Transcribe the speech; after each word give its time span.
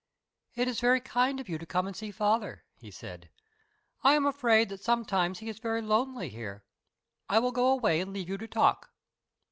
"It 0.55 0.67
is 0.67 0.79
very 0.79 0.99
kind 0.99 1.39
of 1.39 1.47
you 1.47 1.59
to 1.59 1.65
come 1.67 1.85
and 1.85 1.95
see 1.95 2.09
father," 2.09 2.63
he 2.75 2.89
said. 2.89 3.29
"I 4.03 4.15
am 4.15 4.25
afraid 4.25 4.69
that 4.69 4.81
sometimes 4.83 5.37
he 5.37 5.47
is 5.47 5.59
very 5.59 5.83
lonely 5.83 6.29
here. 6.29 6.63
I 7.29 7.37
will 7.37 7.51
go 7.51 7.67
away 7.69 8.01
and 8.01 8.11
leave 8.11 8.27
you 8.29 8.39
to 8.39 8.47
talk." 8.47 8.91